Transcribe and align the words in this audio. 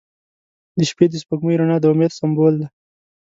•د 0.77 0.79
شپې 0.89 1.05
د 1.09 1.13
سپوږمۍ 1.21 1.55
رڼا 1.57 1.77
د 1.81 1.85
امید 1.91 2.11
سمبول 2.19 2.53
دی. 2.59 2.67